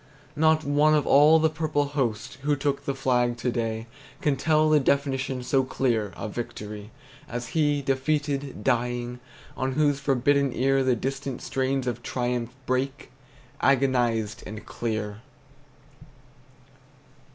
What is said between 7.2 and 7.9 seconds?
As he,